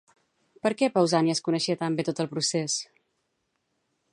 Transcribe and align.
Per 0.63 0.69
què 0.79 0.87
Pausànies 0.95 1.43
coneixia 1.49 1.77
tan 1.81 1.99
bé 1.99 2.07
tot 2.09 2.23
el 2.25 2.31
procés? 2.35 2.79